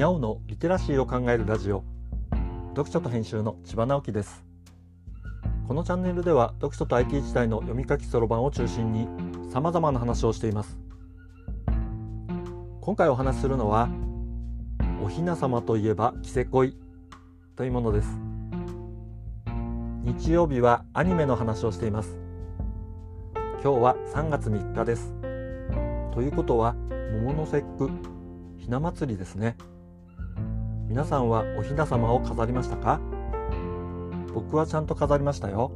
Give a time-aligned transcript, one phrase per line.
[0.00, 1.84] にゃおのリテラシーを考えるラジオ。
[2.70, 4.42] 読書と編集の千葉直樹です。
[5.68, 9.06] このチャンネルでは読書と IT 時代の読み書きそろばんを中心に
[9.52, 10.78] 様々な話をしています。
[12.80, 13.90] 今回お話しするのは
[15.04, 16.78] おひな様といえばキセコイ
[17.54, 18.08] というものです。
[20.02, 22.18] 日曜日はアニメの話をしています。
[23.62, 25.12] 今日は3月3日です。
[26.14, 26.72] ということは
[27.22, 27.90] 桃の節句
[28.56, 29.58] ひな祭りですね。
[30.90, 33.00] 皆さんはおひな様を飾りましたか？
[34.34, 35.70] 僕はちゃんと飾りましたよ。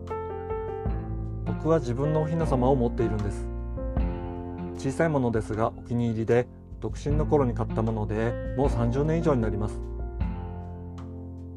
[1.46, 3.46] 僕は自分のおひな様を持っているんです。
[4.76, 6.48] 小さいものですがお気に入りで
[6.80, 9.78] 独身の頃に買ったものでもう30年以上になります。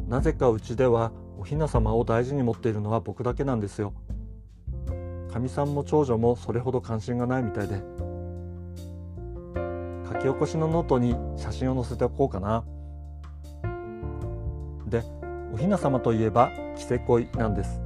[0.07, 3.91] なぜかうちではおひな様を大事に持っているのは僕だけなんですよ。
[5.33, 7.81] かみさんも長女もそれほど関心がないみたいで。
[10.13, 12.63] 書き起こしのノートに写真を載せておこうかな。
[14.87, 15.03] で
[15.53, 17.81] おひな様といえば着せ恋なんです。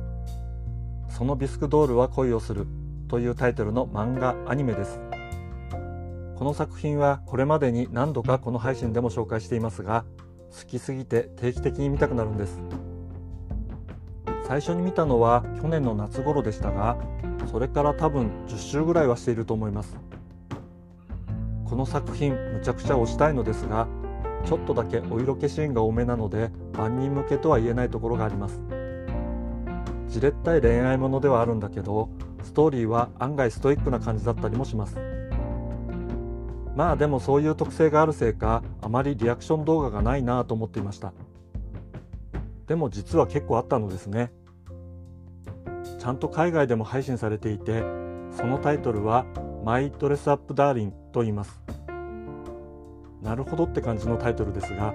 [1.10, 2.66] そのビスクドールは恋をする
[3.08, 5.00] というタイトルの漫画アニメです。
[6.36, 10.06] この作品はこれまでに何度かこの配信でも紹介していますが
[10.60, 12.60] 好きすぎて定期的に見たくなるんです。
[14.48, 16.98] 最初に見たのは去年の夏頃でしたが
[17.52, 19.98] それから多分10週ぐらいはしていると思います。
[21.66, 23.88] この作品むちゃくちゃ推したいのですが
[24.46, 28.64] ちょっとだけお色気シーンが多めなので万人向けとは言えないところがあります。
[30.08, 32.10] じれったい恋愛ものではあるんだけど
[32.44, 34.98] ストーリーは案外ストイックな感じだったりもします。
[36.76, 41.14] まあでもそういう特性があるせいかあまりリアクション動画がないなと思っていました。
[42.68, 44.32] でも実は結構あったのですね。
[46.00, 47.84] ちゃんと海外でも配信されていて
[48.32, 49.26] そのタイトルは
[49.64, 51.62] マイドレスアップダーリンと言います。
[53.22, 54.94] なるほどって感じのタイトルですが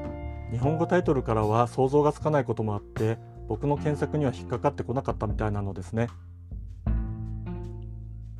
[0.50, 3.18] 日本語タイトルからは想像がつかないこともあって
[3.48, 6.08] 僕の検索には引っかかってこなかったみたいなのですね。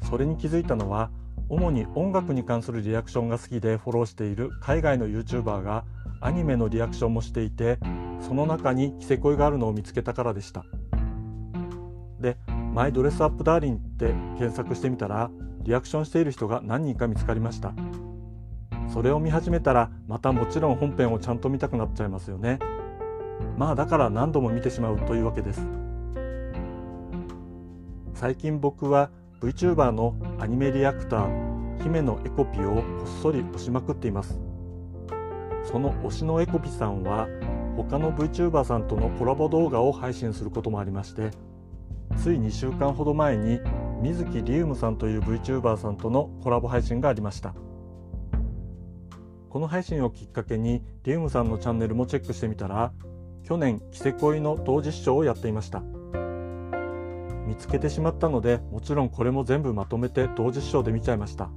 [0.09, 1.11] それに気づいたのは
[1.49, 5.85] 主に音楽に関するリアクションが好きでフォローしている海外の YouTuber が
[6.21, 7.79] アニメのリアクションもしていて
[8.21, 10.65] その中にキセ恋があるのを見つけたからでした。
[12.21, 12.37] で
[12.73, 15.31] 「マイドレスアップダーリン」って検索してみたら
[15.63, 17.75] リアクションしている人が何人か見つかりました。
[18.89, 22.59] それを見始めたらまたもちろん本編をちゃんと見たくなっちゃいますよね。
[23.57, 25.67] まあだから何度も見てしまうというわけです。
[28.15, 29.11] 最近僕は
[29.41, 34.41] VTuber のアニメリアクター姫のエコピをこっそり押しまくっています。
[35.65, 37.27] その推しのエコピさんは
[37.77, 41.31] 他の VTuber さんとのコラボ動画を配信することもありまして
[42.17, 43.61] つい2週間ほど前に
[44.01, 47.55] 水木リウムさんという VTuber さんとのコラボ配信がありました。
[49.57, 52.93] この配信をきっかけにリウムさんのチャンネルもチェックしてみたら
[53.43, 55.83] 去年キセ恋の同時視聴をやっていました。
[57.47, 61.47] 見つけてしまったのでもちろんこれも全部まとめて同時視聴で見ちゃいました。
[61.47, 61.53] こ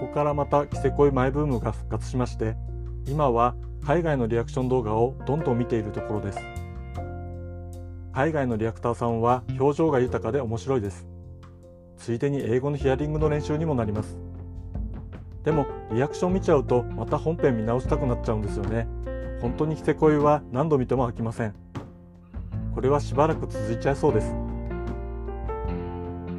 [0.00, 2.54] こからまたキセ恋マイブームが復活しまして
[3.06, 3.54] 今は
[3.86, 6.38] 海外のリアクション動画をどんどん見ているところです。
[8.12, 11.08] 海外のリアクターさんは表情が豊かで面白いです。
[11.96, 14.18] ついでに英語のヒアリングの練習にもなります。
[15.46, 18.88] でもリアクション見ちゃうとまた本編見直したくなっちゃうんですよね。
[19.40, 21.54] 本当にキセ恋は何度見ても飽きません。
[22.74, 24.34] これはしばらく続いちゃいそうです。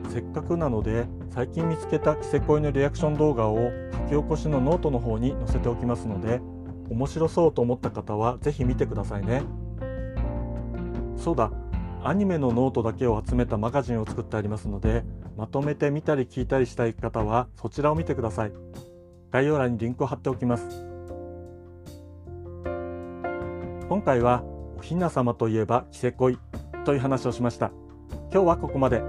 [0.09, 6.41] せっかくなので最近見つけた着せ恋のリアクション動画を書き起こしのノートの方に載せておきますので
[6.89, 9.43] 面白そうと思った方は是非見てくださいね。
[11.15, 11.49] そうだ
[12.03, 15.05] アニメのノートだけを集めたマガジンを作ってありますので
[15.37, 18.51] まとめて見たり聞いたりしたい方はそちらを見てください。
[19.31, 20.85] 概要欄にリンクを貼っておきます。
[23.89, 24.43] 今回は
[24.77, 26.37] おひな様といえば着せ恋
[26.85, 27.71] という話をしました。
[28.31, 29.01] 今日はここまで。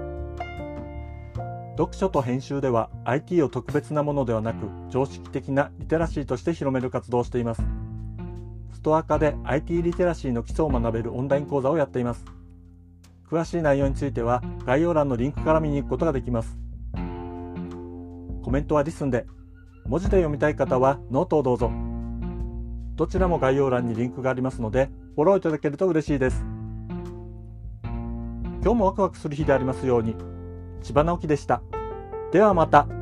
[1.77, 7.63] 読書と編集では IT を特別なものではなく常識的なリテラシーとして広める活動をしています。
[8.73, 12.25] ストアカで IT リテラシーの基礎を学べるオンライン講座をやっています。
[13.29, 16.57] 詳しい内容については概要欄のリンクから見に行くことができます。
[18.43, 19.27] コメントは LISTEN で、
[19.85, 21.71] 文字で読みたい方はノートをどうぞ。
[22.95, 26.43] どちらも概要欄にリンクがありますので、フォローいただけると嬉しいです。
[28.61, 30.15] 今日もワクワクする日でありますように。
[30.83, 31.61] 千葉直樹でした。
[32.31, 32.98] ではまた。